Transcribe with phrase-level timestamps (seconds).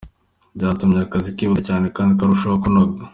[0.55, 2.99] Byatumye akazi kihuta cyane kandi karushaho kunoga.